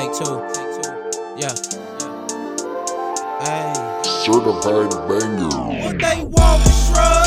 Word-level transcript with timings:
Take 0.00 0.14
two. 0.14 0.24
Yeah. 1.36 1.52
Hey. 3.44 4.00
Certified 4.24 4.88
banger. 5.06 5.48
What 5.84 5.98
they 5.98 6.24
want 6.24 6.66
is 6.66 6.88
shrug. 6.88 7.19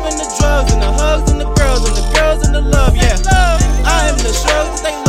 love 0.00 0.12
and 0.12 0.20
the 0.20 0.36
drugs 0.38 0.72
and 0.72 0.82
the 0.82 0.92
hugs 0.92 1.30
and 1.30 1.40
the 1.40 1.52
girls 1.54 1.86
and 1.86 1.96
the 1.96 2.14
girls 2.14 2.46
and 2.46 2.54
the 2.54 2.60
love, 2.60 2.96
yeah. 2.96 3.16
I 3.84 4.08
am 4.08 4.16
the 4.16 4.32
drugs 4.44 4.82
they 4.82 4.99